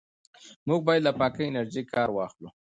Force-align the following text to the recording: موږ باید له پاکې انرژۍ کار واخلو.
موږ 0.67 0.79
باید 0.87 1.05
له 1.07 1.11
پاکې 1.19 1.43
انرژۍ 1.47 1.83
کار 1.93 2.09
واخلو. 2.13 2.49